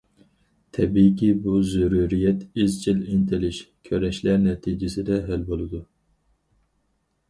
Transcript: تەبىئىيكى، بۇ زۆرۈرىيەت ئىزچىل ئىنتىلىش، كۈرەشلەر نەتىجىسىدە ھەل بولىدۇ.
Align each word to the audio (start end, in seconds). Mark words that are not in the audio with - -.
تەبىئىيكى، 0.77 1.29
بۇ 1.43 1.53
زۆرۈرىيەت 1.73 2.41
ئىزچىل 2.63 3.05
ئىنتىلىش، 3.05 3.63
كۈرەشلەر 3.91 4.43
نەتىجىسىدە 4.51 5.25
ھەل 5.31 5.49
بولىدۇ. 5.53 5.89